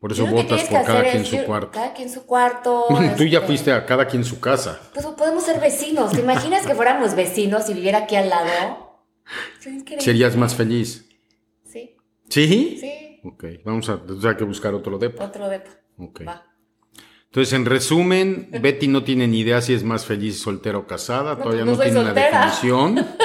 Por 0.00 0.12
eso 0.12 0.26
votas 0.26 0.64
por 0.64 0.82
cada 0.84 1.02
quien 1.02 1.22
es 1.22 1.28
su 1.28 1.36
yo- 1.36 1.46
cuarto. 1.46 1.70
Cada 1.72 1.94
quien 1.94 2.10
su 2.10 2.26
cuarto. 2.26 2.86
Tú 3.16 3.24
ya 3.24 3.38
este, 3.38 3.46
fuiste 3.46 3.72
a 3.72 3.86
cada 3.86 4.06
quien 4.06 4.22
su 4.24 4.38
casa. 4.38 4.78
Pues 4.92 5.06
podemos 5.06 5.44
ser 5.44 5.60
vecinos. 5.60 6.12
¿Te 6.12 6.20
imaginas 6.20 6.66
que 6.66 6.74
fuéramos 6.74 7.14
vecinos 7.14 7.68
y 7.70 7.74
viviera 7.74 7.98
aquí 8.00 8.16
al 8.16 8.28
lado? 8.28 9.00
Increíble. 9.64 10.04
Serías 10.04 10.36
más 10.36 10.54
feliz. 10.54 11.03
Sí, 12.28 12.78
¿Sí? 12.80 13.20
Ok, 13.24 13.44
vamos 13.64 13.88
a, 13.88 13.94
entonces 13.94 14.24
hay 14.24 14.36
que 14.36 14.44
buscar 14.44 14.74
otro 14.74 14.98
depa. 14.98 15.24
Otro 15.24 15.48
depa. 15.48 15.70
Ok. 15.98 16.22
Va. 16.26 16.46
Entonces, 17.26 17.52
en 17.54 17.64
resumen, 17.66 18.48
Betty 18.60 18.86
no 18.88 19.02
tiene 19.02 19.26
ni 19.26 19.40
idea 19.40 19.60
si 19.60 19.72
es 19.74 19.82
más 19.84 20.04
feliz 20.06 20.40
soltera 20.40 20.78
o 20.78 20.86
casada. 20.86 21.34
No, 21.34 21.42
Todavía 21.42 21.64
no 21.64 21.76
tiene 21.76 21.92
soltera. 22.02 22.28
una 22.30 22.46
definición 22.46 23.06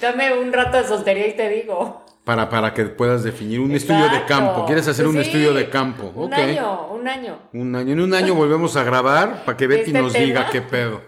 Dame 0.00 0.38
un 0.38 0.52
rato 0.52 0.76
de 0.76 0.84
soltería 0.84 1.26
y 1.26 1.36
te 1.36 1.48
digo. 1.48 2.04
para, 2.24 2.48
para 2.48 2.72
que 2.74 2.84
puedas 2.84 3.24
definir 3.24 3.58
un 3.60 3.72
estudio 3.72 4.08
de 4.08 4.24
campo. 4.26 4.64
¿Quieres 4.66 4.86
hacer 4.86 5.06
Pues 5.06 5.16
un 5.16 5.22
sí, 5.24 5.28
estudio 5.30 5.52
de 5.54 5.68
campo? 5.70 6.12
Un 6.14 6.26
Ok. 6.32 6.38
año, 6.38 6.88
un 6.92 7.08
año. 7.08 7.38
Un 7.52 7.74
año. 7.74 7.92
En 7.92 8.00
un 8.00 8.14
año 8.14 8.34
volvemos 8.34 8.76
a 8.76 8.84
grabar 8.84 9.44
para 9.44 9.56
que 9.56 9.66
Betty 9.66 9.86
Este 9.90 10.00
nos 10.02 10.12
tema. 10.12 10.24
diga 10.24 10.50
qué 10.50 10.60
pedo. 10.62 11.00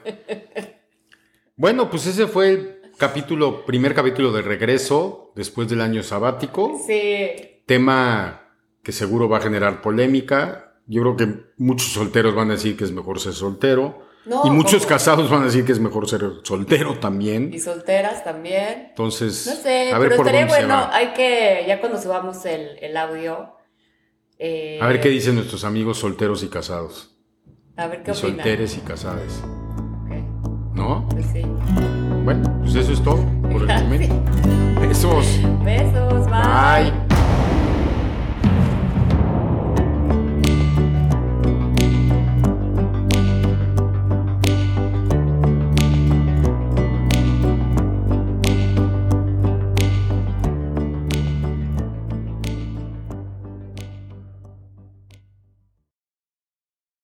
Bueno, 1.56 1.88
pues 1.90 2.06
ese 2.06 2.26
fue 2.26 2.48
el 2.50 2.79
capítulo, 3.00 3.64
primer 3.66 3.94
capítulo 3.94 4.30
de 4.30 4.42
regreso 4.42 5.32
después 5.34 5.68
del 5.68 5.80
año 5.80 6.02
sabático. 6.04 6.78
Sí. 6.86 7.30
Tema 7.66 8.54
que 8.84 8.92
seguro 8.92 9.28
va 9.28 9.38
a 9.38 9.40
generar 9.40 9.80
polémica. 9.82 10.74
Yo 10.86 11.02
creo 11.02 11.16
que 11.16 11.26
muchos 11.56 11.88
solteros 11.92 12.34
van 12.34 12.50
a 12.50 12.54
decir 12.54 12.76
que 12.76 12.84
es 12.84 12.92
mejor 12.92 13.18
ser 13.18 13.32
soltero. 13.32 14.08
No, 14.26 14.42
y 14.44 14.50
muchos 14.50 14.82
¿cómo? 14.82 14.88
casados 14.90 15.30
van 15.30 15.42
a 15.42 15.44
decir 15.46 15.64
que 15.64 15.72
es 15.72 15.80
mejor 15.80 16.08
ser 16.08 16.22
soltero 16.44 16.98
también. 17.00 17.52
Y 17.54 17.58
solteras 17.58 18.22
también. 18.22 18.88
Entonces, 18.90 19.46
No 19.46 19.54
sé, 19.54 19.92
a 19.92 19.98
ver 19.98 20.10
pero 20.10 20.16
por 20.18 20.26
estaría 20.26 20.40
dónde 20.46 20.54
se 20.60 20.66
bueno. 20.66 20.74
va. 20.74 20.94
Hay 20.94 21.12
que, 21.14 21.64
ya 21.66 21.80
cuando 21.80 22.00
subamos 22.00 22.44
el, 22.44 22.76
el 22.82 22.96
audio. 22.96 23.54
eh, 24.38 24.78
A 24.82 24.86
ver 24.86 25.00
qué 25.00 25.08
dicen 25.08 25.36
nuestros 25.36 25.64
amigos 25.64 25.98
solteros 25.98 26.42
y 26.42 26.48
casados. 26.48 27.16
A 27.76 27.86
ver 27.86 28.02
qué 28.02 28.10
Y 28.10 28.14
opinan. 28.14 28.36
solteres 28.36 28.76
y 28.76 28.80
casadas. 28.80 29.42
Ok, 30.04 30.74
¿No? 30.74 31.08
pues 31.10 31.24
sí. 31.32 31.42
Bueno, 32.24 32.42
pues 32.60 32.74
eso 32.74 32.92
es 32.92 33.02
todo 33.02 33.18
por 33.50 33.62
el 33.62 33.66
momento. 33.84 34.14
Besos. 34.80 35.40
Besos, 35.64 36.26
bye. 36.30 36.90
Bye. 36.90 37.09